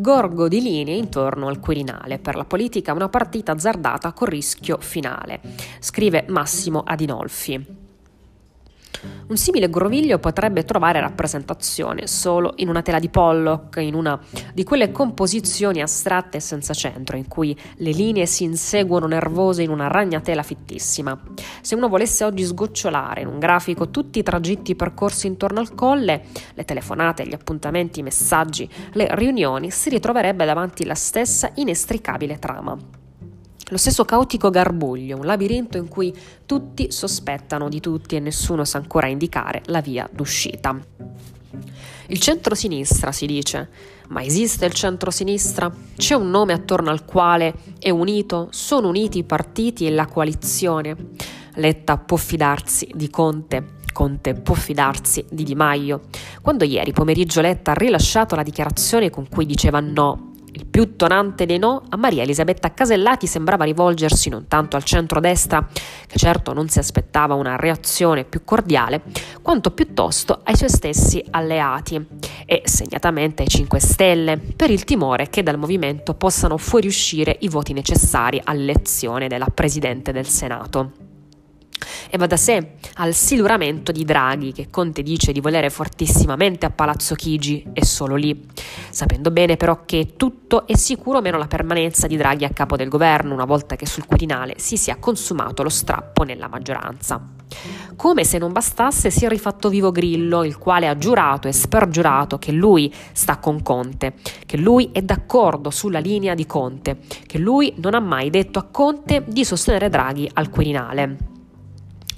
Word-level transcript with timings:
gorgo 0.00 0.48
di 0.48 0.60
linee 0.60 0.96
intorno 0.96 1.48
al 1.48 1.60
Quirinale. 1.60 2.18
Per 2.18 2.36
la 2.36 2.44
politica 2.44 2.92
una 2.92 3.08
partita 3.08 3.52
azzardata 3.52 4.12
con 4.12 4.28
rischio 4.28 4.78
finale, 4.80 5.40
scrive 5.80 6.24
Massimo 6.28 6.82
Adinolfi. 6.84 7.77
Un 9.28 9.36
simile 9.36 9.68
groviglio 9.68 10.18
potrebbe 10.18 10.64
trovare 10.64 11.00
rappresentazione 11.00 12.06
solo 12.06 12.54
in 12.56 12.70
una 12.70 12.80
tela 12.80 12.98
di 12.98 13.10
Pollock, 13.10 13.76
in 13.76 13.94
una 13.94 14.18
di 14.54 14.64
quelle 14.64 14.90
composizioni 14.90 15.82
astratte 15.82 16.38
e 16.38 16.40
senza 16.40 16.72
centro, 16.72 17.18
in 17.18 17.28
cui 17.28 17.54
le 17.76 17.90
linee 17.90 18.24
si 18.24 18.44
inseguono 18.44 19.06
nervose 19.06 19.62
in 19.62 19.68
una 19.68 19.86
ragnatela 19.86 20.42
fittissima. 20.42 21.20
Se 21.60 21.74
uno 21.74 21.88
volesse 21.88 22.24
oggi 22.24 22.42
sgocciolare 22.42 23.20
in 23.20 23.26
un 23.26 23.38
grafico 23.38 23.90
tutti 23.90 24.18
i 24.18 24.22
tragitti 24.22 24.74
percorsi 24.74 25.26
intorno 25.26 25.60
al 25.60 25.74
colle, 25.74 26.24
le 26.54 26.64
telefonate, 26.64 27.26
gli 27.26 27.34
appuntamenti, 27.34 28.00
i 28.00 28.04
messaggi, 28.04 28.66
le 28.92 29.08
riunioni, 29.10 29.70
si 29.70 29.90
ritroverebbe 29.90 30.46
davanti 30.46 30.86
la 30.86 30.94
stessa 30.94 31.50
inestricabile 31.56 32.38
trama. 32.38 32.78
Lo 33.70 33.76
stesso 33.76 34.04
caotico 34.04 34.48
garbuglio, 34.48 35.18
un 35.18 35.26
labirinto 35.26 35.76
in 35.76 35.88
cui 35.88 36.14
tutti 36.46 36.90
sospettano 36.90 37.68
di 37.68 37.80
tutti 37.80 38.16
e 38.16 38.20
nessuno 38.20 38.64
sa 38.64 38.78
ancora 38.78 39.08
indicare 39.08 39.62
la 39.66 39.80
via 39.80 40.08
d'uscita. 40.10 40.78
Il 42.06 42.18
centro-sinistra 42.18 43.12
si 43.12 43.26
dice, 43.26 43.68
ma 44.08 44.22
esiste 44.22 44.64
il 44.64 44.72
centro-sinistra? 44.72 45.70
C'è 45.94 46.14
un 46.14 46.30
nome 46.30 46.54
attorno 46.54 46.88
al 46.88 47.04
quale 47.04 47.54
è 47.78 47.90
unito, 47.90 48.48
sono 48.50 48.88
uniti 48.88 49.18
i 49.18 49.24
partiti 49.24 49.86
e 49.86 49.90
la 49.90 50.06
coalizione? 50.06 50.96
Letta 51.56 51.98
può 51.98 52.16
fidarsi 52.16 52.90
di 52.94 53.10
Conte, 53.10 53.76
Conte 53.92 54.32
può 54.32 54.54
fidarsi 54.54 55.26
di 55.28 55.44
Di 55.44 55.54
Maio. 55.54 56.04
Quando 56.40 56.64
ieri 56.64 56.92
pomeriggio 56.92 57.42
Letta 57.42 57.72
ha 57.72 57.74
rilasciato 57.74 58.34
la 58.34 58.42
dichiarazione 58.42 59.10
con 59.10 59.28
cui 59.28 59.44
diceva 59.44 59.80
no 59.80 60.28
il 60.52 60.66
più 60.66 60.96
tonante 60.96 61.46
dei 61.46 61.58
no, 61.58 61.82
a 61.88 61.96
Maria 61.96 62.22
Elisabetta 62.22 62.72
Casellati 62.72 63.26
sembrava 63.26 63.64
rivolgersi 63.64 64.28
non 64.28 64.46
tanto 64.48 64.76
al 64.76 64.84
centro-destra, 64.84 65.66
che 66.06 66.18
certo 66.18 66.52
non 66.52 66.68
si 66.68 66.78
aspettava 66.78 67.34
una 67.34 67.56
reazione 67.56 68.24
più 68.24 68.44
cordiale, 68.44 69.02
quanto 69.42 69.70
piuttosto 69.70 70.40
ai 70.44 70.56
suoi 70.56 70.70
stessi 70.70 71.24
alleati 71.30 72.04
e 72.46 72.62
segnatamente 72.64 73.42
ai 73.42 73.48
5 73.48 73.78
Stelle, 73.80 74.38
per 74.38 74.70
il 74.70 74.84
timore 74.84 75.28
che 75.28 75.42
dal 75.42 75.58
movimento 75.58 76.14
possano 76.14 76.56
fuoriuscire 76.56 77.36
i 77.40 77.48
voti 77.48 77.72
necessari 77.72 78.40
all'elezione 78.42 79.28
della 79.28 79.48
Presidente 79.52 80.12
del 80.12 80.26
Senato. 80.26 81.07
E 82.10 82.16
va 82.16 82.26
da 82.26 82.38
sé 82.38 82.76
al 82.94 83.12
siluramento 83.12 83.92
di 83.92 84.04
Draghi, 84.04 84.52
che 84.52 84.68
Conte 84.70 85.02
dice 85.02 85.30
di 85.30 85.40
volere 85.40 85.68
fortissimamente 85.68 86.64
a 86.64 86.70
Palazzo 86.70 87.14
Chigi 87.14 87.66
e 87.74 87.84
solo 87.84 88.14
lì, 88.14 88.46
sapendo 88.88 89.30
bene 89.30 89.58
però 89.58 89.84
che 89.84 90.14
tutto 90.16 90.66
è 90.66 90.74
sicuro 90.74 91.20
meno 91.20 91.36
la 91.36 91.46
permanenza 91.46 92.06
di 92.06 92.16
Draghi 92.16 92.46
a 92.46 92.50
capo 92.50 92.76
del 92.76 92.88
governo 92.88 93.34
una 93.34 93.44
volta 93.44 93.76
che 93.76 93.84
sul 93.84 94.06
Quirinale 94.06 94.54
si 94.56 94.78
sia 94.78 94.96
consumato 94.96 95.62
lo 95.62 95.68
strappo 95.68 96.22
nella 96.22 96.48
maggioranza. 96.48 97.20
Come 97.94 98.24
se 98.24 98.38
non 98.38 98.52
bastasse 98.52 99.10
si 99.10 99.26
è 99.26 99.28
rifatto 99.28 99.68
vivo 99.68 99.90
Grillo, 99.90 100.44
il 100.44 100.56
quale 100.56 100.88
ha 100.88 100.96
giurato 100.96 101.46
e 101.46 101.52
spergiurato 101.52 102.38
che 102.38 102.52
lui 102.52 102.92
sta 103.12 103.36
con 103.36 103.62
Conte, 103.62 104.14
che 104.46 104.56
lui 104.56 104.90
è 104.92 105.02
d'accordo 105.02 105.70
sulla 105.70 105.98
linea 105.98 106.34
di 106.34 106.46
Conte, 106.46 106.98
che 107.26 107.38
lui 107.38 107.74
non 107.76 107.94
ha 107.94 108.00
mai 108.00 108.30
detto 108.30 108.58
a 108.58 108.66
Conte 108.70 109.24
di 109.26 109.44
sostenere 109.44 109.90
Draghi 109.90 110.30
al 110.32 110.48
Quirinale 110.48 111.36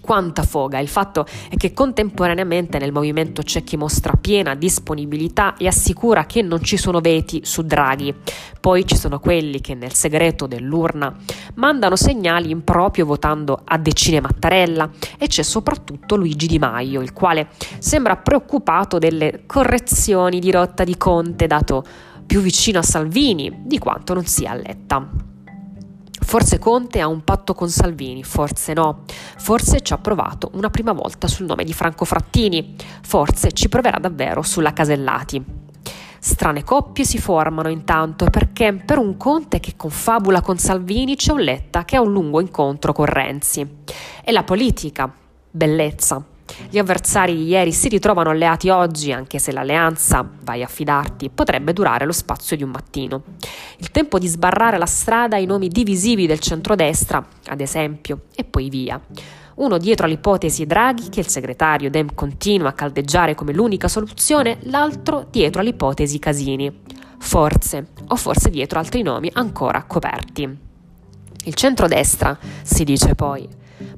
quanta 0.00 0.42
foga. 0.42 0.78
Il 0.78 0.88
fatto 0.88 1.26
è 1.48 1.56
che 1.56 1.72
contemporaneamente 1.72 2.78
nel 2.78 2.92
movimento 2.92 3.42
c'è 3.42 3.62
chi 3.62 3.76
mostra 3.76 4.14
piena 4.20 4.54
disponibilità 4.54 5.56
e 5.56 5.66
assicura 5.66 6.26
che 6.26 6.42
non 6.42 6.62
ci 6.62 6.76
sono 6.76 7.00
veti 7.00 7.42
su 7.44 7.62
Draghi. 7.62 8.14
Poi 8.60 8.86
ci 8.86 8.96
sono 8.96 9.20
quelli 9.20 9.60
che 9.60 9.74
nel 9.74 9.94
segreto 9.94 10.46
dell'urna 10.46 11.14
mandano 11.54 11.96
segnali 11.96 12.50
improprio 12.50 13.06
votando 13.06 13.60
a 13.64 13.78
decine 13.78 14.20
Mattarella 14.20 14.90
e 15.18 15.26
c'è 15.26 15.42
soprattutto 15.42 16.16
Luigi 16.16 16.46
Di 16.46 16.58
Maio, 16.58 17.00
il 17.00 17.12
quale 17.12 17.48
sembra 17.78 18.16
preoccupato 18.16 18.98
delle 18.98 19.42
correzioni 19.46 20.40
di 20.40 20.50
rotta 20.50 20.84
di 20.84 20.96
Conte 20.96 21.46
dato 21.46 21.84
più 22.26 22.40
vicino 22.40 22.78
a 22.78 22.82
Salvini 22.82 23.62
di 23.64 23.78
quanto 23.78 24.14
non 24.14 24.24
sia 24.24 24.52
a 24.52 24.54
Letta. 24.54 25.29
Forse 26.22 26.58
Conte 26.58 27.00
ha 27.00 27.08
un 27.08 27.24
patto 27.24 27.54
con 27.54 27.68
Salvini, 27.68 28.22
forse 28.22 28.72
no. 28.72 29.02
Forse 29.36 29.80
ci 29.80 29.92
ha 29.92 29.98
provato 29.98 30.50
una 30.54 30.70
prima 30.70 30.92
volta 30.92 31.26
sul 31.26 31.46
nome 31.46 31.64
di 31.64 31.72
Franco 31.72 32.04
Frattini, 32.04 32.76
forse 33.02 33.52
ci 33.52 33.68
proverà 33.68 33.98
davvero 33.98 34.42
sulla 34.42 34.72
Casellati. 34.72 35.44
Strane 36.22 36.64
coppie 36.64 37.04
si 37.04 37.18
formano 37.18 37.70
intanto 37.70 38.26
perché 38.26 38.74
per 38.74 38.98
un 38.98 39.16
Conte 39.16 39.58
che 39.58 39.72
confabula 39.74 40.42
con 40.42 40.58
Salvini 40.58 41.16
c'è 41.16 41.32
un 41.32 41.40
Letta 41.40 41.86
che 41.86 41.96
ha 41.96 42.02
un 42.02 42.12
lungo 42.12 42.40
incontro 42.40 42.92
con 42.92 43.06
Renzi. 43.06 43.66
E 44.22 44.30
la 44.30 44.44
politica, 44.44 45.10
bellezza. 45.50 46.22
Gli 46.68 46.78
avversari 46.78 47.34
di 47.34 47.46
ieri 47.46 47.72
si 47.72 47.88
ritrovano 47.88 48.30
alleati 48.30 48.68
oggi, 48.68 49.12
anche 49.12 49.38
se 49.38 49.52
l'alleanza, 49.52 50.28
vai 50.42 50.62
a 50.62 50.66
fidarti, 50.66 51.30
potrebbe 51.30 51.72
durare 51.72 52.04
lo 52.04 52.12
spazio 52.12 52.56
di 52.56 52.62
un 52.62 52.70
mattino. 52.70 53.22
Il 53.78 53.90
tempo 53.90 54.18
di 54.18 54.26
sbarrare 54.26 54.78
la 54.78 54.86
strada 54.86 55.36
ai 55.36 55.46
nomi 55.46 55.68
divisivi 55.68 56.26
del 56.26 56.38
centrodestra, 56.38 57.24
ad 57.46 57.60
esempio, 57.60 58.22
e 58.34 58.44
poi 58.44 58.68
via. 58.68 59.00
Uno 59.56 59.78
dietro 59.78 60.06
all'ipotesi 60.06 60.64
Draghi, 60.64 61.08
che 61.10 61.20
il 61.20 61.28
segretario 61.28 61.90
Dem 61.90 62.14
continua 62.14 62.70
a 62.70 62.72
caldeggiare 62.72 63.34
come 63.34 63.52
l'unica 63.52 63.88
soluzione, 63.88 64.58
l'altro 64.62 65.26
dietro 65.30 65.60
all'ipotesi 65.60 66.18
Casini. 66.18 66.80
Forse, 67.18 67.88
o 68.08 68.16
forse 68.16 68.48
dietro 68.48 68.78
altri 68.78 69.02
nomi 69.02 69.30
ancora 69.34 69.84
coperti. 69.84 70.68
Il 71.44 71.54
centrodestra, 71.54 72.38
si 72.62 72.84
dice 72.84 73.14
poi, 73.14 73.46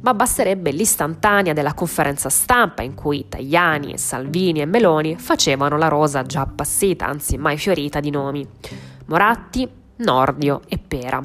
ma 0.00 0.15
basterebbe 0.15 0.70
l'istantanea 0.70 1.53
della 1.53 1.75
conferenza 1.75 2.28
stampa 2.28 2.82
in 2.82 2.94
cui 2.94 3.26
Tajani, 3.28 3.98
Salvini 3.98 4.60
e 4.60 4.66
Meloni 4.66 5.16
facevano 5.16 5.76
la 5.76 5.88
rosa 5.88 6.22
già 6.22 6.43
appassita, 6.43 7.06
anzi 7.06 7.37
mai 7.37 7.56
fiorita 7.56 8.00
di 8.00 8.10
nomi. 8.10 8.47
Moratti, 9.06 9.69
Nordio 9.97 10.62
e 10.69 10.78
Pera. 10.78 11.20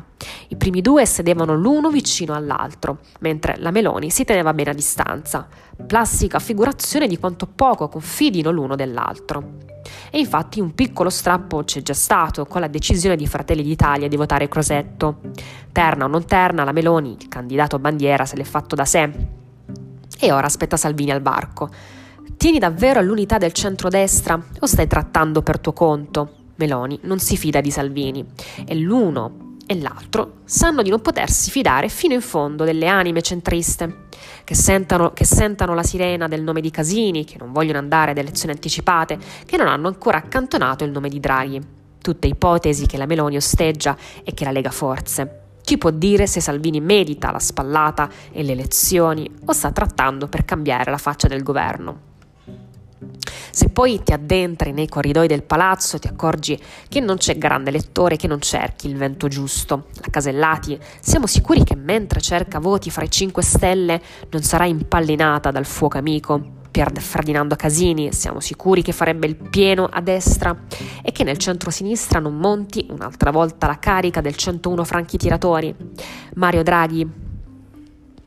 I 0.49 0.55
primi 0.55 0.81
due 0.81 1.05
sedevano 1.05 1.55
l'uno 1.55 1.89
vicino 1.89 2.33
all'altro, 2.33 2.99
mentre 3.19 3.55
la 3.57 3.71
Meloni 3.71 4.09
si 4.09 4.23
teneva 4.23 4.53
bene 4.53 4.71
a 4.71 4.73
distanza, 4.73 5.47
classica 5.85 6.39
figurazione 6.39 7.07
di 7.07 7.17
quanto 7.17 7.47
poco 7.47 7.87
confidino 7.87 8.51
l'uno 8.51 8.75
dell'altro. 8.75 9.76
E 10.09 10.19
infatti 10.19 10.59
un 10.59 10.73
piccolo 10.73 11.09
strappo 11.09 11.63
c'è 11.63 11.81
già 11.81 11.93
stato 11.93 12.45
con 12.45 12.61
la 12.61 12.67
decisione 12.67 13.15
di 13.15 13.27
Fratelli 13.27 13.63
d'Italia 13.63 14.07
di 14.07 14.15
votare 14.15 14.47
Crosetto. 14.47 15.19
Terna 15.71 16.05
o 16.05 16.07
non 16.07 16.25
terna, 16.25 16.63
la 16.63 16.71
Meloni, 16.71 17.17
il 17.19 17.27
candidato 17.27 17.79
bandiera, 17.79 18.25
se 18.25 18.35
l'è 18.35 18.43
fatto 18.43 18.75
da 18.75 18.85
sé. 18.85 19.09
E 20.19 20.31
ora 20.31 20.47
aspetta 20.47 20.77
Salvini 20.77 21.11
al 21.11 21.21
barco. 21.21 21.69
Tieni 22.37 22.59
davvero 22.59 22.99
all'unità 22.99 23.37
del 23.37 23.53
centrodestra 23.53 24.41
o 24.59 24.65
stai 24.65 24.87
trattando 24.87 25.41
per 25.41 25.59
tuo 25.59 25.73
conto? 25.73 26.33
Meloni 26.55 26.99
non 27.03 27.19
si 27.19 27.37
fida 27.37 27.61
di 27.61 27.71
Salvini 27.71 28.25
e 28.65 28.75
l'uno 28.75 29.46
e 29.67 29.79
l'altro 29.79 30.37
sanno 30.45 30.81
di 30.81 30.89
non 30.89 31.01
potersi 31.01 31.51
fidare 31.51 31.89
fino 31.89 32.13
in 32.13 32.21
fondo 32.21 32.63
delle 32.63 32.87
anime 32.87 33.21
centriste, 33.21 34.05
che 34.45 34.55
sentano, 34.55 35.11
che 35.11 35.25
sentano 35.25 35.75
la 35.75 35.83
sirena 35.83 36.27
del 36.27 36.41
nome 36.41 36.61
di 36.61 36.71
Casini, 36.71 37.25
che 37.25 37.35
non 37.37 37.51
vogliono 37.51 37.77
andare 37.77 38.11
ad 38.11 38.17
elezioni 38.17 38.53
anticipate, 38.53 39.19
che 39.45 39.57
non 39.57 39.67
hanno 39.67 39.89
ancora 39.89 40.17
accantonato 40.17 40.85
il 40.85 40.91
nome 40.91 41.09
di 41.09 41.19
Draghi. 41.19 41.61
Tutte 42.01 42.27
ipotesi 42.27 42.85
che 42.85 42.97
la 42.97 43.05
Meloni 43.05 43.35
osteggia 43.35 43.97
e 44.23 44.33
che 44.33 44.45
la 44.45 44.51
Lega 44.51 44.71
forze. 44.71 45.41
Chi 45.61 45.77
può 45.77 45.89
dire 45.89 46.27
se 46.27 46.39
Salvini 46.39 46.79
medita 46.79 47.29
la 47.29 47.39
spallata 47.39 48.09
e 48.31 48.41
le 48.43 48.53
elezioni 48.53 49.29
o 49.45 49.51
sta 49.51 49.71
trattando 49.71 50.27
per 50.27 50.45
cambiare 50.45 50.89
la 50.89 50.97
faccia 50.97 51.27
del 51.27 51.43
governo? 51.43 52.15
Se 53.51 53.69
poi 53.69 54.01
ti 54.03 54.13
addentri 54.13 54.71
nei 54.71 54.87
corridoi 54.87 55.27
del 55.27 55.43
palazzo 55.43 55.99
ti 55.99 56.07
accorgi 56.07 56.59
che 56.87 56.99
non 56.99 57.17
c'è 57.17 57.37
grande 57.37 57.71
lettore 57.71 58.15
che 58.15 58.27
non 58.27 58.39
cerchi 58.39 58.87
il 58.87 58.97
vento 58.97 59.27
giusto. 59.27 59.87
La 59.95 60.09
Casellati, 60.09 60.79
siamo 60.99 61.27
sicuri 61.27 61.63
che 61.63 61.75
mentre 61.75 62.21
cerca 62.21 62.59
voti 62.59 62.89
fra 62.89 63.03
i 63.03 63.09
5 63.09 63.43
Stelle 63.43 64.01
non 64.29 64.41
sarà 64.41 64.65
impallinata 64.65 65.51
dal 65.51 65.65
fuoco 65.65 65.97
amico? 65.97 66.55
Pier 66.69 66.91
Ferdinando 67.01 67.55
Casini, 67.55 68.13
siamo 68.13 68.39
sicuri 68.39 68.83
che 68.83 68.91
farebbe 68.91 69.25
il 69.25 69.35
pieno 69.35 69.89
a 69.91 69.99
destra 69.99 70.55
e 71.01 71.11
che 71.11 71.23
nel 71.23 71.37
centro-sinistra 71.37 72.19
non 72.19 72.35
monti 72.35 72.85
un'altra 72.91 73.31
volta 73.31 73.65
la 73.65 73.79
carica 73.79 74.21
del 74.21 74.35
101 74.35 74.83
franchi 74.83 75.17
tiratori. 75.17 75.73
Mario 76.35 76.61
Draghi, 76.61 77.25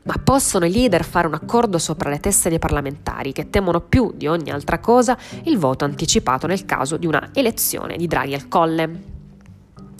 ma 0.03 0.15
possono 0.23 0.65
i 0.65 0.71
leader 0.71 1.03
fare 1.03 1.27
un 1.27 1.33
accordo 1.33 1.77
sopra 1.77 2.09
le 2.09 2.19
teste 2.19 2.49
dei 2.49 2.59
parlamentari 2.59 3.31
che 3.31 3.49
temono 3.49 3.81
più 3.81 4.11
di 4.15 4.27
ogni 4.27 4.49
altra 4.49 4.79
cosa 4.79 5.17
il 5.43 5.57
voto 5.57 5.85
anticipato 5.85 6.47
nel 6.47 6.65
caso 6.65 6.97
di 6.97 7.05
una 7.05 7.29
elezione 7.33 7.97
di 7.97 8.07
Draghi 8.07 8.33
al 8.33 8.47
colle? 8.47 9.19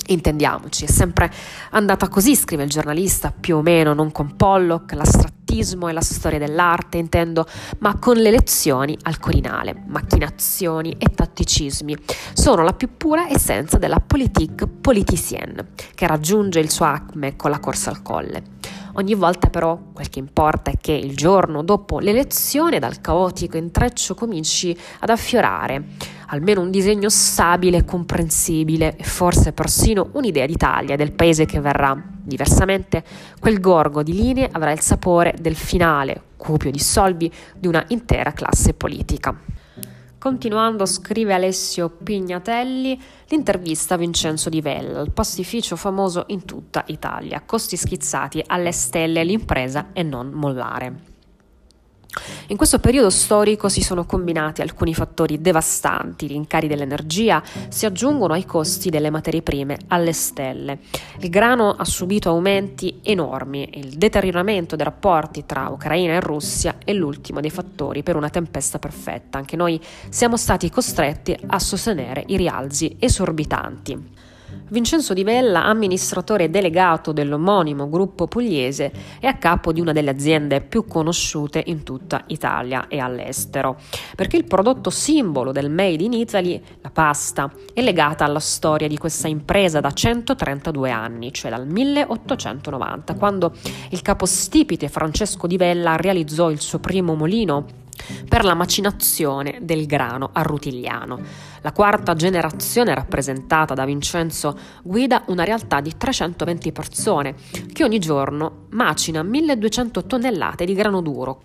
Intendiamoci, 0.07 0.85
è 0.85 0.89
sempre 0.89 1.31
andata 1.69 2.09
così, 2.09 2.35
scrive 2.35 2.63
il 2.63 2.69
giornalista, 2.69 3.31
più 3.31 3.57
o 3.57 3.61
meno, 3.61 3.93
non 3.93 4.11
con 4.11 4.35
Pollock, 4.35 4.93
la 4.93 5.05
strategia 5.05 5.39
dilettantismo 5.51 5.89
e 5.89 5.91
la 5.91 6.01
storia 6.01 6.39
dell'arte, 6.39 6.97
intendo, 6.97 7.45
ma 7.79 7.97
con 7.99 8.15
le 8.15 8.31
lezioni 8.31 8.97
al 9.03 9.19
Quirinale. 9.19 9.83
Macchinazioni 9.87 10.95
e 10.97 11.07
tatticismi 11.13 11.95
sono 12.33 12.63
la 12.63 12.73
più 12.73 12.95
pura 12.95 13.27
essenza 13.27 13.77
della 13.77 13.99
politique 13.99 14.67
politicienne, 14.67 15.67
che 15.93 16.07
raggiunge 16.07 16.59
il 16.59 16.71
suo 16.71 16.85
acme 16.85 17.35
con 17.35 17.51
la 17.51 17.59
corsa 17.59 17.89
al 17.89 18.01
colle. 18.01 18.43
Ogni 18.93 19.15
volta 19.15 19.49
però 19.49 19.79
quel 19.93 20.09
che 20.09 20.19
importa 20.19 20.71
è 20.71 20.77
che 20.79 20.91
il 20.91 21.15
giorno 21.15 21.63
dopo 21.63 21.99
l'elezione 21.99 22.79
dal 22.79 22.99
caotico 23.01 23.57
intreccio 23.57 24.15
cominci 24.15 24.77
ad 24.99 25.09
affiorare 25.09 25.83
almeno 26.31 26.61
un 26.61 26.71
disegno 26.71 27.09
stabile, 27.09 27.85
comprensibile 27.85 28.95
e 28.95 29.03
forse 29.03 29.51
persino 29.51 30.09
un'idea 30.13 30.45
d'Italia, 30.45 30.95
del 30.95 31.11
paese 31.11 31.45
che 31.45 31.59
verrà. 31.59 32.01
Diversamente, 32.23 33.03
quel 33.39 33.59
gorgo 33.59 34.01
di 34.03 34.13
linee 34.13 34.49
avrà 34.51 34.71
il 34.71 34.79
sapore 34.79 35.35
del 35.39 35.55
finale, 35.55 36.21
cupio 36.37 36.71
di 36.71 36.79
solvi, 36.79 37.31
di 37.57 37.67
una 37.67 37.83
intera 37.89 38.31
classe 38.31 38.73
politica. 38.73 39.60
Continuando, 40.21 40.85
scrive 40.85 41.33
Alessio 41.33 41.89
Pignatelli, 41.89 43.01
l'intervista 43.29 43.95
a 43.95 43.97
Vincenzo 43.97 44.49
Di 44.49 44.61
Vella, 44.61 45.01
il 45.01 45.09
pastificio 45.09 45.75
famoso 45.75 46.25
in 46.27 46.45
tutta 46.45 46.83
Italia, 46.89 47.41
costi 47.43 47.75
schizzati 47.75 48.43
alle 48.45 48.71
stelle 48.71 49.23
l'impresa 49.23 49.87
e 49.93 50.03
non 50.03 50.29
mollare. 50.29 51.10
In 52.47 52.57
questo 52.57 52.79
periodo 52.79 53.09
storico 53.09 53.69
si 53.69 53.81
sono 53.81 54.05
combinati 54.05 54.61
alcuni 54.61 54.93
fattori 54.93 55.39
devastanti, 55.39 56.25
i 56.25 56.29
rincari 56.29 56.67
dell'energia 56.67 57.41
si 57.69 57.85
aggiungono 57.85 58.33
ai 58.33 58.45
costi 58.45 58.89
delle 58.89 59.09
materie 59.09 59.41
prime 59.41 59.77
alle 59.87 60.11
stelle. 60.11 60.79
Il 61.19 61.29
grano 61.29 61.71
ha 61.71 61.85
subito 61.85 62.29
aumenti 62.29 62.99
enormi 63.03 63.65
e 63.65 63.79
il 63.79 63.93
deterioramento 63.93 64.75
dei 64.75 64.83
rapporti 64.83 65.45
tra 65.45 65.69
Ucraina 65.69 66.13
e 66.13 66.19
Russia 66.19 66.75
è 66.83 66.91
l'ultimo 66.91 67.39
dei 67.39 67.49
fattori 67.49 68.03
per 68.03 68.17
una 68.17 68.29
tempesta 68.29 68.77
perfetta. 68.77 69.37
Anche 69.37 69.55
noi 69.55 69.79
siamo 70.09 70.35
stati 70.35 70.69
costretti 70.69 71.37
a 71.47 71.59
sostenere 71.59 72.25
i 72.27 72.35
rialzi 72.35 72.97
esorbitanti. 72.99 74.20
Vincenzo 74.69 75.13
Di 75.13 75.23
Vella, 75.23 75.65
amministratore 75.65 76.49
delegato 76.49 77.11
dell'omonimo 77.11 77.89
gruppo 77.89 78.27
pugliese, 78.27 78.91
è 79.19 79.27
a 79.27 79.35
capo 79.35 79.73
di 79.73 79.81
una 79.81 79.91
delle 79.91 80.09
aziende 80.09 80.61
più 80.61 80.85
conosciute 80.85 81.61
in 81.65 81.83
tutta 81.83 82.23
Italia 82.27 82.87
e 82.87 82.99
all'estero, 82.99 83.77
perché 84.15 84.37
il 84.37 84.45
prodotto 84.45 84.89
simbolo 84.89 85.51
del 85.51 85.69
Made 85.69 86.03
in 86.03 86.13
Italy, 86.13 86.61
la 86.81 86.89
pasta, 86.89 87.51
è 87.73 87.81
legata 87.81 88.23
alla 88.23 88.39
storia 88.39 88.87
di 88.87 88.97
questa 88.97 89.27
impresa 89.27 89.81
da 89.81 89.91
132 89.91 90.89
anni, 90.89 91.33
cioè 91.33 91.51
dal 91.51 91.67
1890, 91.67 93.15
quando 93.15 93.53
il 93.89 94.01
capostipite 94.01 94.87
Francesco 94.87 95.47
Di 95.47 95.57
Vella 95.57 95.97
realizzò 95.97 96.49
il 96.49 96.61
suo 96.61 96.79
primo 96.79 97.15
molino 97.15 97.79
per 98.31 98.45
la 98.45 98.53
macinazione 98.53 99.57
del 99.59 99.85
grano 99.85 100.29
a 100.31 100.41
Rutigliano. 100.41 101.19
La 101.63 101.73
quarta 101.73 102.15
generazione 102.15 102.95
rappresentata 102.95 103.73
da 103.73 103.83
Vincenzo 103.83 104.57
guida 104.83 105.23
una 105.27 105.43
realtà 105.43 105.81
di 105.81 105.97
320 105.97 106.71
persone 106.71 107.35
che 107.73 107.83
ogni 107.83 107.99
giorno 107.99 108.67
macina 108.69 109.21
1200 109.21 110.05
tonnellate 110.05 110.63
di 110.63 110.73
grano 110.73 111.01
duro, 111.01 111.43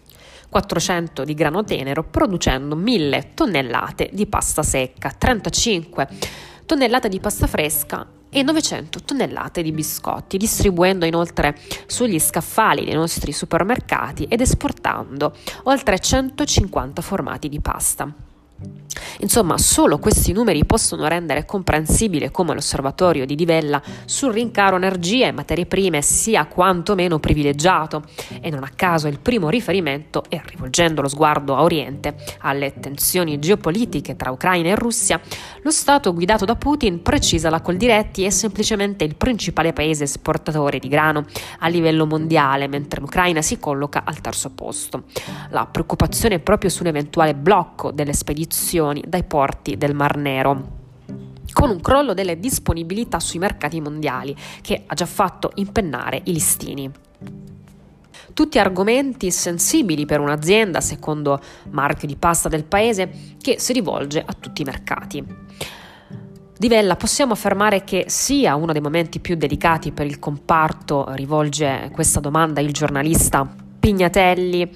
400 0.48 1.24
di 1.24 1.34
grano 1.34 1.64
tenero, 1.64 2.04
producendo 2.04 2.76
1000 2.76 3.30
tonnellate 3.34 4.10
di 4.12 4.28
pasta 4.28 4.62
secca, 4.62 5.10
35 5.10 6.06
tonnellate 6.66 7.08
di 7.08 7.18
pasta 7.18 7.48
fresca 7.48 8.15
e 8.28 8.42
900 8.42 9.02
tonnellate 9.02 9.62
di 9.62 9.72
biscotti, 9.72 10.36
distribuendo 10.36 11.04
inoltre 11.06 11.58
sugli 11.86 12.18
scaffali 12.18 12.84
dei 12.84 12.94
nostri 12.94 13.32
supermercati 13.32 14.24
ed 14.24 14.40
esportando 14.40 15.34
oltre 15.64 15.98
150 15.98 17.02
formati 17.02 17.48
di 17.48 17.60
pasta. 17.60 18.12
Insomma, 19.20 19.58
solo 19.58 19.98
questi 19.98 20.32
numeri 20.32 20.64
possono 20.64 21.06
rendere 21.08 21.44
comprensibile 21.44 22.30
come 22.30 22.54
l'osservatorio 22.54 23.26
di 23.26 23.34
Divella 23.34 23.82
sul 24.04 24.32
rincaro 24.32 24.76
energia 24.76 25.26
e 25.26 25.32
materie 25.32 25.66
prime 25.66 26.02
sia 26.02 26.46
quantomeno 26.46 27.18
privilegiato 27.18 28.04
e 28.40 28.50
non 28.50 28.62
a 28.62 28.70
caso 28.74 29.08
il 29.08 29.18
primo 29.20 29.48
riferimento 29.48 30.24
è, 30.28 30.40
rivolgendo 30.44 31.02
lo 31.02 31.08
sguardo 31.08 31.54
a 31.54 31.62
Oriente, 31.62 32.14
alle 32.40 32.74
tensioni 32.78 33.38
geopolitiche 33.38 34.16
tra 34.16 34.30
Ucraina 34.30 34.70
e 34.70 34.74
Russia, 34.74 35.20
lo 35.62 35.70
Stato 35.70 36.12
guidato 36.12 36.44
da 36.44 36.56
Putin 36.56 37.02
precisa 37.02 37.50
la 37.50 37.60
Coldiretti 37.60 38.24
è 38.24 38.30
semplicemente 38.30 39.04
il 39.04 39.16
principale 39.16 39.72
paese 39.72 40.04
esportatore 40.04 40.78
di 40.78 40.88
grano 40.88 41.24
a 41.60 41.68
livello 41.68 42.06
mondiale, 42.06 42.68
mentre 42.68 43.00
l'Ucraina 43.00 43.42
si 43.42 43.58
colloca 43.58 44.02
al 44.04 44.20
terzo 44.20 44.50
posto. 44.50 45.04
La 45.50 45.66
preoccupazione 45.66 46.38
proprio 46.38 46.70
sull'eventuale 46.70 47.34
blocco 47.34 47.90
delle 47.90 48.12
spedizioni 48.12 48.44
dai 49.06 49.24
porti 49.24 49.76
del 49.76 49.94
Mar 49.94 50.16
Nero 50.16 50.76
con 51.56 51.70
un 51.70 51.80
crollo 51.80 52.12
delle 52.12 52.38
disponibilità 52.38 53.18
sui 53.18 53.38
mercati 53.38 53.80
mondiali 53.80 54.36
che 54.60 54.82
ha 54.86 54.94
già 54.94 55.06
fatto 55.06 55.52
impennare 55.54 56.20
i 56.24 56.32
listini. 56.34 56.92
Tutti 58.34 58.58
argomenti 58.58 59.30
sensibili 59.30 60.04
per 60.04 60.20
un'azienda, 60.20 60.82
secondo 60.82 61.40
marchio 61.70 62.06
di 62.06 62.16
pasta 62.16 62.50
del 62.50 62.64
paese, 62.64 63.10
che 63.40 63.58
si 63.58 63.72
rivolge 63.72 64.22
a 64.22 64.34
tutti 64.38 64.60
i 64.60 64.64
mercati. 64.66 65.24
Di 66.58 66.68
Vella 66.68 66.96
possiamo 66.96 67.32
affermare 67.32 67.84
che 67.84 68.04
sia 68.08 68.54
uno 68.54 68.72
dei 68.72 68.82
momenti 68.82 69.20
più 69.20 69.34
delicati 69.34 69.92
per 69.92 70.04
il 70.04 70.18
comparto, 70.18 71.06
rivolge 71.14 71.88
questa 71.90 72.20
domanda 72.20 72.60
il 72.60 72.72
giornalista 72.72 73.50
Pignatelli 73.80 74.70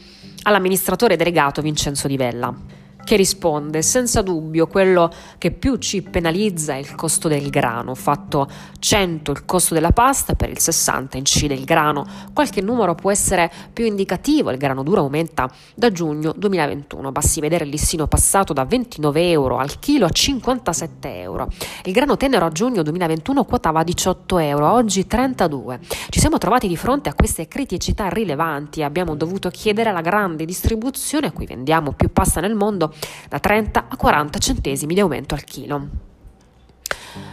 all'amministratore 0.45 1.17
delegato 1.17 1.61
Vincenzo 1.61 2.09
Di 2.09 2.17
Vella 2.17 2.79
che 3.05 3.17
risponde 3.17 3.83
senza 3.83 4.23
dubbio 4.23 4.67
quello 4.67 5.11
che 5.39 5.51
più 5.51 5.77
ci 5.77 6.03
penalizza 6.03 6.75
è 6.75 6.77
il 6.77 6.95
costo 6.95 7.29
del 7.29 7.51
grano, 7.51 7.95
fatto 7.95 8.49
100 8.79 9.31
il 9.31 9.45
costo 9.45 9.75
della 9.75 9.93
pasta, 9.93 10.35
per 10.35 10.51
il 10.51 10.59
60 10.59 11.17
incide 11.17 11.55
il 11.55 11.65
grano, 11.65 12.07
qualche 12.33 12.61
numero 12.61 12.95
può 12.95 13.11
essere 13.11 13.51
più 13.73 13.85
indicativo, 13.85 14.51
il 14.51 14.59
grano 14.59 14.83
duro 14.83 15.01
aumenta 15.01 15.51
da 15.75 15.91
giugno 15.91 16.33
2021, 16.37 17.13
basti 17.13 17.41
vedere 17.41 17.65
il 17.65 17.71
listino 17.71 18.07
passato 18.07 18.53
da 18.53 18.65
29 18.65 19.31
euro 19.31 19.59
al 19.59 19.79
chilo 19.79 20.07
a 20.07 20.11
57 20.11 21.21
euro, 21.21 21.49
il 21.85 21.93
grano 21.93 22.17
tenero 22.17 22.47
a 22.47 22.51
giugno 22.51 22.83
2021 22.83 23.45
quotava 23.45 23.83
18 23.83 24.39
euro, 24.39 24.71
oggi 24.71 25.07
32, 25.07 25.81
ci 26.09 26.21
siamo 26.21 26.39
trovati 26.39 26.69
di 26.69 26.77
fronte 26.77 27.09
a 27.09 27.15
queste 27.15 27.49
criticità 27.49 28.09
rilevanti. 28.09 28.81
E 28.81 28.85
abbiamo 28.85 29.15
dovuto 29.15 29.51
chiedere 29.51 29.91
alla 29.91 30.01
grande 30.01 30.45
distribuzione 30.45 31.29
a 31.29 31.33
cui 31.33 31.47
vendiamo 31.47 31.93
più 31.93 32.13
pasta 32.13 32.41
nel 32.41 32.55
mondo 32.55 32.93
da 33.29 33.39
30 33.39 33.87
a 33.89 33.97
40 33.97 34.39
centesimi 34.39 34.95
di 34.95 35.01
aumento 35.01 35.35
al 35.35 35.45
chilo. 35.45 35.89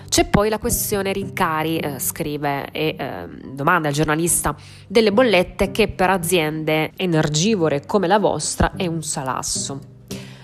C'è 0.09 0.25
poi 0.25 0.49
la 0.49 0.57
questione 0.57 1.11
rincari, 1.11 1.77
eh, 1.77 1.99
scrive 1.99 2.71
e 2.71 2.95
eh, 2.97 3.27
domanda 3.51 3.89
al 3.89 3.93
giornalista, 3.93 4.55
delle 4.87 5.11
bollette 5.11 5.71
che 5.71 5.89
per 5.89 6.09
aziende 6.09 6.91
energivore 6.95 7.85
come 7.85 8.07
la 8.07 8.17
vostra 8.17 8.73
è 8.75 8.87
un 8.87 9.03
salasso. 9.03 9.79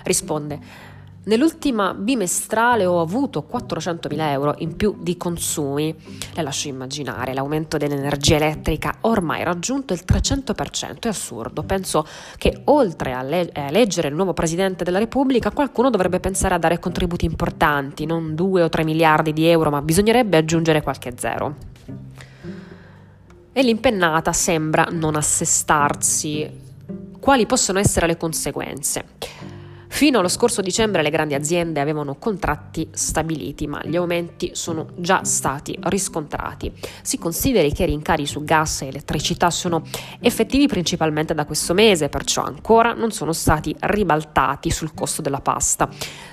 Risponde, 0.03 0.59
Nell'ultima 1.25 1.93
bimestrale 1.93 2.85
ho 2.85 2.99
avuto 2.99 3.47
400.000 3.49 4.19
euro 4.31 4.55
in 4.57 4.75
più 4.75 4.97
di 4.99 5.15
consumi. 5.15 5.95
Le 6.33 6.41
lascio 6.41 6.67
immaginare, 6.67 7.33
l'aumento 7.33 7.77
dell'energia 7.77 8.35
elettrica 8.35 8.97
ormai 9.01 9.41
raggiunto 9.45 9.93
il 9.93 10.03
300%. 10.05 10.99
È 10.99 11.07
assurdo. 11.07 11.63
Penso 11.63 12.05
che 12.37 12.63
oltre 12.65 13.13
a, 13.13 13.21
le- 13.21 13.49
a 13.53 13.61
eleggere 13.61 14.09
il 14.09 14.15
nuovo 14.15 14.33
Presidente 14.33 14.83
della 14.83 14.99
Repubblica, 14.99 15.51
qualcuno 15.51 15.89
dovrebbe 15.89 16.19
pensare 16.19 16.55
a 16.55 16.59
dare 16.59 16.79
contributi 16.79 17.23
importanti, 17.23 18.05
non 18.05 18.35
2 18.35 18.63
o 18.63 18.67
3 18.67 18.83
miliardi 18.83 19.31
di 19.31 19.45
euro, 19.45 19.69
ma 19.69 19.81
bisognerebbe 19.81 20.35
aggiungere 20.35 20.81
qualche 20.81 21.13
zero. 21.15 21.55
E 23.53 23.63
l'impennata 23.63 24.33
sembra 24.33 24.89
non 24.91 25.15
assestarsi. 25.15 26.59
Quali 27.17 27.45
possono 27.45 27.79
essere 27.79 28.07
le 28.07 28.17
conseguenze? 28.17 29.52
Fino 29.93 30.17
allo 30.17 30.27
scorso 30.27 30.61
dicembre 30.61 31.03
le 31.03 31.11
grandi 31.11 31.35
aziende 31.35 31.79
avevano 31.79 32.15
contratti 32.15 32.89
stabiliti, 32.91 33.67
ma 33.67 33.79
gli 33.85 33.95
aumenti 33.95 34.49
sono 34.53 34.87
già 34.95 35.23
stati 35.23 35.77
riscontrati. 35.83 36.73
Si 37.03 37.19
consideri 37.19 37.71
che 37.71 37.83
i 37.83 37.85
rincari 37.85 38.25
su 38.25 38.43
gas 38.43 38.81
e 38.81 38.87
elettricità 38.87 39.51
sono 39.51 39.83
effettivi 40.19 40.65
principalmente 40.65 41.35
da 41.35 41.45
questo 41.45 41.75
mese, 41.75 42.09
perciò 42.09 42.41
ancora 42.41 42.93
non 42.93 43.11
sono 43.11 43.33
stati 43.33 43.73
ribaltati 43.81 44.71
sul 44.71 44.95
costo 44.95 45.21
della 45.21 45.41
pasta. 45.41 45.87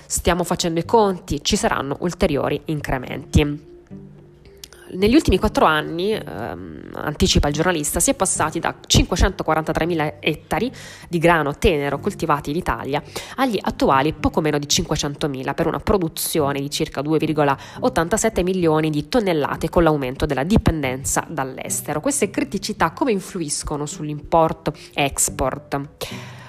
Stiamo 0.07 0.43
facendo 0.43 0.81
i 0.81 0.87
conti, 0.87 1.45
ci 1.45 1.57
saranno 1.57 1.99
ulteriori 2.01 2.63
incrementi. 2.65 3.80
Negli 4.93 5.15
ultimi 5.15 5.39
quattro 5.39 5.65
anni, 5.65 6.13
ehm, 6.13 6.91
anticipa 6.95 7.49
il 7.49 7.55
giornalista, 7.55 8.01
si 8.01 8.11
è 8.11 8.15
passati 8.15 8.59
da 8.59 8.75
543.000 8.87 10.15
ettari 10.21 10.71
di 11.09 11.19
grano 11.19 11.57
tenero 11.57 11.99
coltivati 11.99 12.51
in 12.51 12.57
Italia 12.57 13.03
agli 13.37 13.59
attuali 13.61 14.13
poco 14.13 14.41
meno 14.41 14.59
di 14.59 14.67
500.000 14.67 15.55
per 15.55 15.67
una 15.67 15.79
produzione 15.79 16.61
di 16.61 16.71
circa 16.71 17.01
2,87 17.03 18.43
milioni 18.43 18.91
di 18.91 19.09
tonnellate 19.09 19.69
con 19.69 19.83
l'aumento 19.83 20.27
della 20.27 20.45
dipendenza 20.45 21.25
dall'estero. 21.29 22.01
Queste 22.01 22.31
criticità 22.31 22.91
come 22.91 23.13
influiscono 23.13 23.87
sull'import-export? 23.87 25.81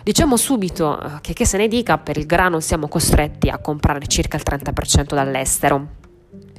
Diciamo 0.03 0.35
subito 0.35 0.99
eh, 0.99 1.21
che, 1.21 1.33
che 1.33 1.45
se 1.45 1.57
ne 1.57 1.67
dica, 1.67 1.99
per 1.99 2.17
il 2.17 2.25
grano 2.25 2.59
siamo 2.59 2.87
costretti 2.87 3.49
a 3.49 3.59
comprare 3.59 4.07
circa 4.07 4.37
il 4.37 4.43
30% 4.43 5.13
dall'estero. 5.13 5.99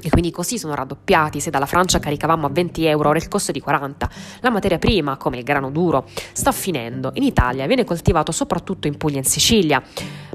E 0.02 0.10
quindi 0.10 0.30
così 0.30 0.58
sono 0.58 0.74
raddoppiati, 0.74 1.40
se 1.40 1.50
dalla 1.50 1.66
Francia 1.66 1.98
caricavamo 1.98 2.46
a 2.46 2.50
20 2.50 2.84
euro, 2.86 3.10
ora 3.10 3.18
il 3.18 3.28
costo 3.28 3.50
è 3.50 3.54
di 3.54 3.60
40. 3.60 4.10
La 4.40 4.50
materia 4.50 4.78
prima, 4.78 5.16
come 5.16 5.38
il 5.38 5.44
grano 5.44 5.70
duro, 5.70 6.06
sta 6.32 6.52
finendo. 6.52 7.12
In 7.14 7.22
Italia 7.22 7.66
viene 7.66 7.84
coltivato 7.84 8.32
soprattutto 8.32 8.86
in 8.86 8.96
Puglia 8.96 9.16
e 9.16 9.18
in 9.18 9.24
Sicilia, 9.24 9.82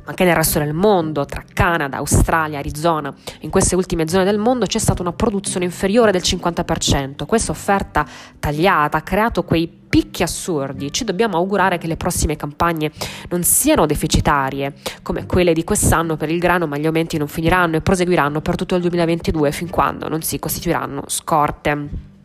anche 0.07 0.23
nel 0.23 0.35
resto 0.35 0.59
del 0.59 0.73
mondo, 0.73 1.25
tra 1.25 1.43
Canada, 1.53 1.97
Australia, 1.97 2.59
Arizona. 2.59 3.13
In 3.41 3.49
queste 3.49 3.75
ultime 3.75 4.07
zone 4.07 4.23
del 4.23 4.37
mondo 4.37 4.65
c'è 4.65 4.79
stata 4.79 5.01
una 5.01 5.11
produzione 5.11 5.65
inferiore 5.65 6.11
del 6.11 6.21
50%. 6.21 7.25
Questa 7.25 7.51
offerta 7.51 8.05
tagliata 8.39 8.97
ha 8.97 9.01
creato 9.01 9.43
quei 9.43 9.67
picchi 9.67 10.23
assurdi. 10.23 10.93
Ci 10.93 11.03
dobbiamo 11.03 11.37
augurare 11.37 11.77
che 11.77 11.87
le 11.87 11.97
prossime 11.97 12.37
campagne 12.37 12.91
non 13.29 13.43
siano 13.43 13.85
deficitarie 13.85 14.75
come 15.01 15.25
quelle 15.25 15.53
di 15.53 15.63
quest'anno 15.63 16.15
per 16.15 16.29
il 16.29 16.39
grano, 16.39 16.67
ma 16.67 16.77
gli 16.77 16.85
aumenti 16.85 17.17
non 17.17 17.27
finiranno 17.27 17.75
e 17.75 17.81
proseguiranno 17.81 18.39
per 18.41 18.55
tutto 18.55 18.75
il 18.75 18.81
2022 18.81 19.51
fin 19.51 19.69
quando 19.69 20.07
non 20.07 20.21
si 20.21 20.39
costituiranno 20.39 21.03
scorte. 21.07 22.15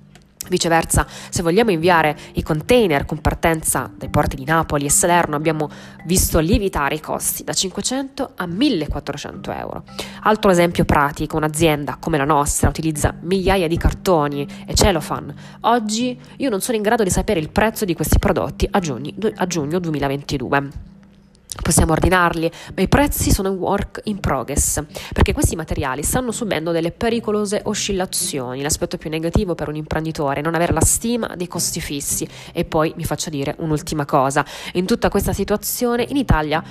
Viceversa, 0.49 1.07
se 1.31 1.43
vogliamo 1.43 1.71
inviare 1.71 2.17
i 2.35 2.43
container 2.43 3.05
con 3.05 3.21
partenza 3.21 3.91
dai 3.97 4.09
porti 4.09 4.37
di 4.37 4.45
Napoli 4.45 4.85
e 4.85 4.91
Salerno, 4.91 5.37
abbiamo 5.37 5.69
visto 6.05 6.39
lievitare 6.39 6.97
i 6.97 7.01
costi 7.01 7.45
da 7.45 7.53
500 7.53 8.33
a 8.37 8.47
1400 8.47 9.53
euro. 9.53 9.85
Altro 10.23 10.51
esempio 10.51 10.85
pratico, 10.85 11.37
un'azienda 11.37 11.97
come 11.99 12.19
la 12.19 12.25
nostra 12.25 12.69
utilizza 12.69 13.15
migliaia 13.21 13.69
di 13.69 13.77
cartoni 13.77 14.47
e 14.67 14.75
cellophane. 14.75 15.35
Oggi 15.63 16.19
io 16.37 16.51
non 16.51 16.61
sono 16.61 16.77
in 16.77 16.83
grado 16.83 17.03
di 17.03 17.11
sapere 17.11 17.41
il 17.41 17.51
prezzo 17.51 17.85
di 17.85 17.95
questi 17.95 18.19
prodotti 18.19 18.69
a 18.71 18.79
giugno, 18.81 19.13
a 19.37 19.47
giugno 19.47 19.79
2022 19.79 20.91
possiamo 21.61 21.93
ordinarli, 21.93 22.51
ma 22.75 22.83
i 22.83 22.89
prezzi 22.89 23.31
sono 23.31 23.51
un 23.51 23.59
work 23.59 24.01
in 24.05 24.21
progress, 24.21 24.83
perché 25.13 25.33
questi 25.33 25.57
materiali 25.57 26.03
stanno 26.03 26.33
subendo 26.33 26.73
delle 26.73 26.93
pericolose 26.93 27.61
oscillazioni. 27.65 28.63
L'aspetto 28.63 28.97
più 28.97 29.11
negativo 29.11 29.55
per 29.55 29.69
un 29.69 29.77
imprenditore 29.77 30.41
è 30.41 30.43
non 30.43 30.55
avere 30.55 30.73
la 30.73 30.81
stima 30.81 31.35
dei 31.37 31.49
costi 31.49 31.81
fissi. 31.81 32.29
E 32.53 32.65
poi 32.65 32.93
mi 32.97 33.05
faccio 33.05 33.31
dire 33.31 33.55
un'ultima 33.59 34.05
cosa, 34.05 34.45
in 34.73 34.87
tutta 34.87 35.09
questa 35.09 35.33
situazione 35.33 36.07
in 36.09 36.17
Italia 36.17 36.63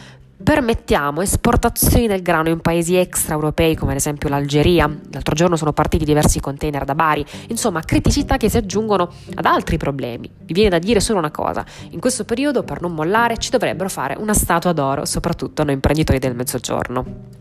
permettiamo 0.41 1.21
esportazioni 1.21 2.07
del 2.07 2.21
grano 2.21 2.49
in 2.49 2.59
paesi 2.59 2.95
extraeuropei 2.95 3.75
come 3.75 3.91
ad 3.91 3.97
esempio 3.97 4.29
l'Algeria. 4.29 4.87
L'altro 5.11 5.35
giorno 5.35 5.55
sono 5.55 5.73
partiti 5.73 6.05
diversi 6.05 6.39
container 6.39 6.83
da 6.83 6.95
Bari, 6.95 7.25
insomma 7.47 7.81
criticità 7.81 8.37
che 8.37 8.49
si 8.49 8.57
aggiungono 8.57 9.11
ad 9.35 9.45
altri 9.45 9.77
problemi. 9.77 10.29
Mi 10.39 10.53
viene 10.53 10.69
da 10.69 10.79
dire 10.79 10.99
solo 10.99 11.19
una 11.19 11.31
cosa, 11.31 11.65
in 11.91 11.99
questo 11.99 12.25
periodo 12.25 12.63
per 12.63 12.81
non 12.81 12.93
mollare 12.93 13.37
ci 13.37 13.49
dovrebbero 13.49 13.89
fare 13.89 14.15
una 14.17 14.33
statua 14.33 14.73
d'oro, 14.73 15.05
soprattutto 15.05 15.63
noi 15.63 15.73
imprenditori 15.73 16.19
del 16.19 16.35
mezzogiorno. 16.35 17.40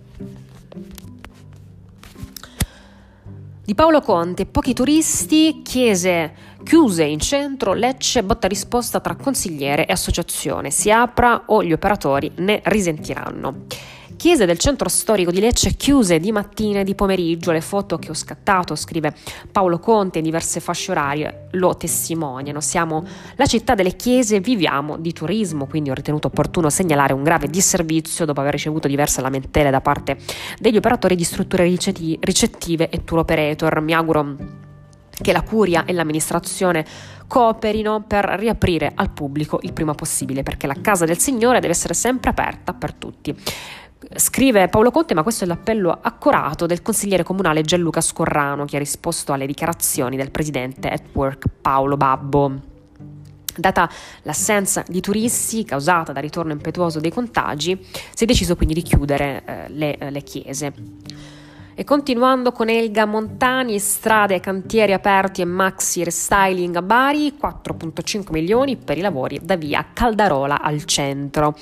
Di 3.70 3.76
Paolo 3.76 4.00
Conte, 4.00 4.46
pochi 4.46 4.74
turisti, 4.74 5.62
chiese 5.62 6.34
chiuse 6.64 7.04
in 7.04 7.20
centro, 7.20 7.72
Lecce, 7.72 8.24
botta 8.24 8.48
risposta 8.48 8.98
tra 8.98 9.14
consigliere 9.14 9.86
e 9.86 9.92
associazione, 9.92 10.72
si 10.72 10.90
apra 10.90 11.44
o 11.46 11.62
gli 11.62 11.70
operatori 11.70 12.32
ne 12.38 12.60
risentiranno 12.64 13.66
chiese 14.20 14.44
del 14.44 14.58
centro 14.58 14.90
storico 14.90 15.30
di 15.30 15.40
Lecce 15.40 15.70
chiuse 15.70 16.18
di 16.18 16.30
mattina 16.30 16.80
e 16.80 16.84
di 16.84 16.94
pomeriggio. 16.94 17.52
Le 17.52 17.62
foto 17.62 17.96
che 17.96 18.10
ho 18.10 18.14
scattato, 18.14 18.74
scrive 18.74 19.14
Paolo 19.50 19.78
Conte, 19.78 20.18
in 20.18 20.24
diverse 20.24 20.60
fasce 20.60 20.90
orarie 20.90 21.46
lo 21.52 21.74
testimoniano. 21.74 22.60
Siamo 22.60 23.02
la 23.36 23.46
città 23.46 23.74
delle 23.74 23.96
chiese, 23.96 24.40
viviamo 24.40 24.98
di 24.98 25.14
turismo, 25.14 25.66
quindi 25.66 25.88
ho 25.88 25.94
ritenuto 25.94 26.26
opportuno 26.26 26.68
segnalare 26.68 27.14
un 27.14 27.22
grave 27.22 27.48
disservizio 27.48 28.26
dopo 28.26 28.40
aver 28.40 28.52
ricevuto 28.52 28.88
diverse 28.88 29.22
lamentele 29.22 29.70
da 29.70 29.80
parte 29.80 30.18
degli 30.58 30.76
operatori 30.76 31.16
di 31.16 31.24
strutture 31.24 31.64
ricettive 31.64 32.90
e 32.90 33.04
tour 33.04 33.20
operator. 33.20 33.80
Mi 33.80 33.94
auguro 33.94 34.36
che 35.18 35.32
la 35.32 35.40
curia 35.40 35.86
e 35.86 35.94
l'amministrazione 35.94 36.84
cooperino 37.26 38.04
per 38.06 38.26
riaprire 38.38 38.92
al 38.94 39.12
pubblico 39.12 39.60
il 39.62 39.72
prima 39.72 39.94
possibile, 39.94 40.42
perché 40.42 40.66
la 40.66 40.76
casa 40.78 41.06
del 41.06 41.16
Signore 41.16 41.60
deve 41.60 41.72
essere 41.72 41.94
sempre 41.94 42.28
aperta 42.28 42.74
per 42.74 42.92
tutti. 42.92 43.34
Scrive 44.12 44.66
Paolo 44.66 44.90
Conte, 44.90 45.14
ma 45.14 45.22
questo 45.22 45.44
è 45.44 45.46
l'appello 45.46 45.96
accorato 46.02 46.66
del 46.66 46.82
consigliere 46.82 47.22
comunale 47.22 47.62
Gianluca 47.62 48.00
Scorrano 48.00 48.64
che 48.64 48.74
ha 48.74 48.80
risposto 48.80 49.32
alle 49.32 49.46
dichiarazioni 49.46 50.16
del 50.16 50.32
presidente 50.32 50.88
at 50.88 51.02
work 51.12 51.44
Paolo 51.60 51.96
Babbo. 51.96 52.60
Data 53.54 53.88
l'assenza 54.22 54.82
di 54.88 55.00
turisti 55.00 55.64
causata 55.64 56.10
dal 56.10 56.24
ritorno 56.24 56.50
impetuoso 56.50 56.98
dei 56.98 57.12
contagi, 57.12 57.78
si 58.12 58.24
è 58.24 58.26
deciso 58.26 58.56
quindi 58.56 58.74
di 58.74 58.82
chiudere 58.82 59.42
eh, 59.44 59.68
le, 59.68 59.96
eh, 59.96 60.10
le 60.10 60.22
chiese. 60.22 60.72
E 61.80 61.84
continuando 61.84 62.50
con 62.50 62.68
Elga 62.68 63.06
Montani, 63.06 63.78
strade, 63.78 64.40
cantieri 64.40 64.92
aperti 64.92 65.40
e 65.40 65.46
maxi 65.46 66.02
restyling 66.02 66.76
a 66.76 66.82
Bari, 66.82 67.38
4.5 67.40 68.32
milioni 68.32 68.76
per 68.76 68.98
i 68.98 69.00
lavori 69.00 69.38
da 69.40 69.56
via 69.56 69.86
Caldarola 69.92 70.60
al 70.60 70.84
centro. 70.84 71.56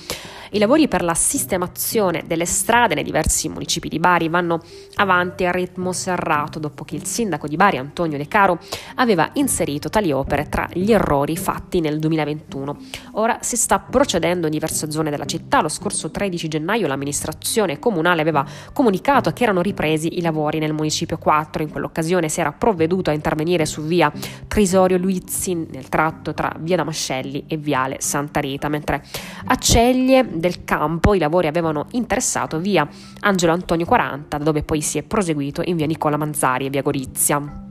I 0.50 0.58
lavori 0.58 0.88
per 0.88 1.02
la 1.02 1.12
sistemazione 1.14 2.24
delle 2.26 2.46
strade 2.46 2.94
nei 2.94 3.04
diversi 3.04 3.50
municipi 3.50 3.88
di 3.88 3.98
Bari 3.98 4.30
vanno 4.30 4.60
avanti 4.94 5.44
a 5.44 5.50
ritmo 5.50 5.92
serrato 5.92 6.58
dopo 6.58 6.84
che 6.84 6.94
il 6.94 7.04
sindaco 7.04 7.46
di 7.46 7.56
Bari, 7.56 7.76
Antonio 7.76 8.16
De 8.16 8.26
Caro, 8.28 8.58
aveva 8.94 9.28
inserito 9.34 9.90
tali 9.90 10.10
opere 10.10 10.48
tra 10.48 10.66
gli 10.72 10.90
errori 10.90 11.36
fatti 11.36 11.80
nel 11.80 11.98
2021. 11.98 12.76
Ora 13.12 13.38
si 13.42 13.56
sta 13.56 13.78
procedendo 13.78 14.46
in 14.46 14.52
diverse 14.52 14.90
zone 14.90 15.10
della 15.10 15.26
città. 15.26 15.60
Lo 15.60 15.68
scorso 15.68 16.10
13 16.10 16.48
gennaio 16.48 16.86
l'amministrazione 16.86 17.78
comunale 17.78 18.22
aveva 18.22 18.46
comunicato 18.72 19.32
che 19.32 19.42
erano 19.42 19.60
ripresi 19.60 20.16
i 20.16 20.22
lavori 20.22 20.58
nel 20.58 20.72
municipio 20.72 21.18
4. 21.18 21.62
In 21.62 21.70
quell'occasione 21.70 22.30
si 22.30 22.40
era 22.40 22.52
provveduto 22.52 23.10
a 23.10 23.12
intervenire 23.12 23.66
su 23.66 23.82
via 23.82 24.10
Trisorio 24.46 24.96
Luizzi 24.96 25.54
nel 25.54 25.90
tratto 25.90 26.32
tra 26.32 26.54
via 26.58 26.76
Damascelli 26.76 27.44
e 27.46 27.58
viale 27.58 27.96
Santa 28.00 28.40
Rita, 28.40 28.68
mentre 28.68 29.04
a 29.44 29.56
Ceglie 29.56 30.36
del 30.38 30.64
campo 30.64 31.14
i 31.14 31.18
lavori 31.18 31.46
avevano 31.46 31.86
interessato 31.92 32.58
via 32.58 32.88
Angelo 33.20 33.52
Antonio 33.52 33.86
40, 33.86 34.38
dove 34.38 34.62
poi 34.62 34.80
si 34.80 34.98
è 34.98 35.02
proseguito 35.02 35.62
in 35.64 35.76
via 35.76 35.86
Nicola 35.86 36.16
Manzari 36.16 36.66
e 36.66 36.70
via 36.70 36.82
Gorizia. 36.82 37.67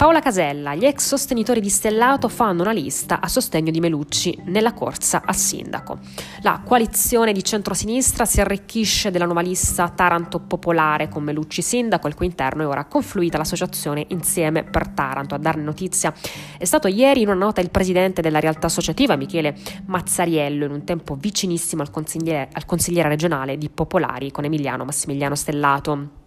Paola 0.00 0.20
Casella, 0.20 0.74
gli 0.74 0.86
ex 0.86 1.06
sostenitori 1.06 1.60
di 1.60 1.68
Stellato 1.68 2.28
fanno 2.30 2.62
una 2.62 2.72
lista 2.72 3.20
a 3.20 3.28
sostegno 3.28 3.70
di 3.70 3.80
Melucci 3.80 4.34
nella 4.46 4.72
corsa 4.72 5.20
al 5.22 5.36
sindaco. 5.36 5.98
La 6.40 6.62
coalizione 6.64 7.34
di 7.34 7.44
centrosinistra 7.44 8.24
si 8.24 8.40
arricchisce 8.40 9.10
della 9.10 9.26
nuova 9.26 9.42
lista 9.42 9.90
Taranto 9.90 10.38
Popolare 10.40 11.10
con 11.10 11.22
Melucci 11.22 11.60
sindaco, 11.60 12.06
al 12.06 12.14
cui 12.14 12.24
interno 12.24 12.62
è 12.62 12.66
ora 12.66 12.86
confluita 12.86 13.36
l'associazione 13.36 14.06
Insieme 14.08 14.64
per 14.64 14.88
Taranto. 14.88 15.34
A 15.34 15.38
darne 15.38 15.64
notizia 15.64 16.14
è 16.56 16.64
stato 16.64 16.88
ieri 16.88 17.20
in 17.20 17.28
una 17.28 17.36
nota 17.36 17.60
il 17.60 17.68
presidente 17.68 18.22
della 18.22 18.40
realtà 18.40 18.68
associativa 18.68 19.16
Michele 19.16 19.54
Mazzariello, 19.84 20.64
in 20.64 20.70
un 20.72 20.84
tempo 20.84 21.14
vicinissimo 21.14 21.82
al 21.82 21.90
consigliere, 21.90 22.48
al 22.50 22.64
consigliere 22.64 23.10
regionale 23.10 23.58
di 23.58 23.68
Popolari 23.68 24.30
con 24.30 24.46
Emiliano 24.46 24.86
Massimiliano 24.86 25.34
Stellato. 25.34 26.20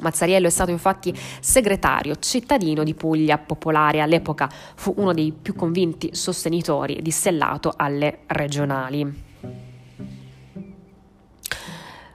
Mazzariello 0.00 0.46
è 0.46 0.50
stato 0.50 0.70
infatti 0.70 1.14
segretario 1.40 2.16
cittadino 2.16 2.82
di 2.82 2.94
Puglia 2.94 3.38
Popolare, 3.38 4.00
all'epoca 4.00 4.48
fu 4.74 4.94
uno 4.96 5.12
dei 5.12 5.32
più 5.32 5.54
convinti 5.54 6.10
sostenitori 6.12 7.00
di 7.02 7.10
Stellato 7.10 7.72
alle 7.76 8.20
regionali. 8.26 9.28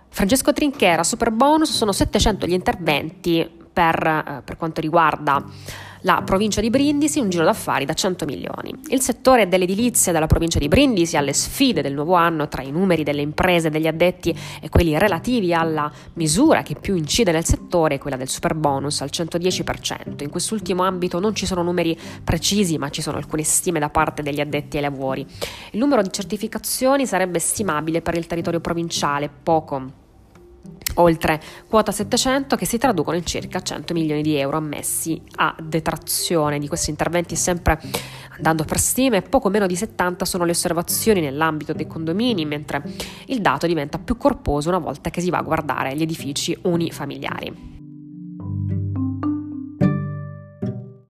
Francesco 0.09 0.53
Trinchera, 0.53 1.03
super 1.03 1.31
bonus, 1.31 1.71
sono 1.71 1.91
700 1.91 2.45
gli 2.45 2.53
interventi 2.53 3.50
per, 3.71 4.07
eh, 4.07 4.41
per 4.43 4.55
quanto 4.55 4.79
riguarda 4.79 5.43
la 6.05 6.21
provincia 6.24 6.62
di 6.62 6.69
Brindisi 6.69 7.19
un 7.19 7.29
giro 7.29 7.43
d'affari 7.43 7.83
da 7.83 7.93
100 7.93 8.25
milioni. 8.25 8.71
Il 8.89 9.01
settore 9.01 9.47
dell'edilizia 9.47 10.12
della 10.12 10.27
provincia 10.27 10.59
di 10.59 10.67
Brindisi 10.67 11.17
alle 11.17 11.33
sfide 11.33 11.81
del 11.81 11.93
nuovo 11.93 12.13
anno 12.13 12.47
tra 12.47 12.62
i 12.62 12.69
numeri 12.69 13.03
delle 13.03 13.21
imprese 13.21 13.71
degli 13.71 13.88
addetti 13.88 14.35
e 14.62 14.69
quelli 14.69 14.97
relativi 15.00 15.51
alla 15.51 15.91
misura 16.13 16.62
che 16.62 16.75
più 16.75 16.95
incide 16.95 17.31
nel 17.31 17.43
settore, 17.43 17.97
quella 17.97 18.17
del 18.17 18.29
super 18.29 18.53
bonus 18.53 19.01
al 19.01 19.09
110%. 19.12 20.21
In 20.21 20.29
quest'ultimo 20.29 20.83
ambito 20.83 21.19
non 21.19 21.33
ci 21.33 21.47
sono 21.47 21.63
numeri 21.63 21.97
precisi, 22.24 22.77
ma 22.77 22.89
ci 22.89 23.01
sono 23.01 23.17
alcune 23.17 23.43
stime 23.43 23.79
da 23.79 23.89
parte 23.89 24.21
degli 24.21 24.39
addetti 24.39 24.77
ai 24.77 24.83
lavori. 24.83 25.25
Il 25.71 25.79
numero 25.79 26.03
di 26.03 26.12
certificazioni 26.12 27.07
sarebbe 27.07 27.39
stimabile 27.39 28.03
per 28.03 28.15
il 28.15 28.27
territorio 28.27 28.59
provinciale, 28.59 29.27
poco 29.41 30.03
oltre 30.96 31.42
quota 31.68 31.92
700 31.92 32.56
che 32.56 32.66
si 32.66 32.78
traducono 32.78 33.18
in 33.18 33.25
circa 33.25 33.62
100 33.62 33.94
milioni 33.94 34.22
di 34.22 34.36
euro 34.36 34.58
ammessi 34.58 35.22
a 35.36 35.56
detrazione 35.62 36.60
di 36.60 36.68
questi 36.68 36.90
interventi 36.90 37.36
sempre 37.36 37.80
andando 38.36 38.64
per 38.64 38.80
stime 38.80 39.22
poco 39.22 39.50
meno 39.50 39.68
di 39.68 39.75
70 39.75 40.25
sono 40.25 40.46
le 40.46 40.52
osservazioni 40.52 41.22
nell'ambito 41.22 41.74
dei 41.74 41.88
condomini 41.88 42.46
mentre 42.46 42.84
il 43.28 43.42
dato 43.42 43.68
diventa 43.68 43.98
più 43.98 44.18
corposo 44.18 44.70
una 44.70 44.80
volta 44.80 45.10
che 45.10 45.22
si 45.22 45.30
va 45.30 45.38
a 45.38 45.44
guardare 45.44 45.96
gli 45.96 46.02
edifici 46.02 46.58
unifamiliari. 46.64 47.75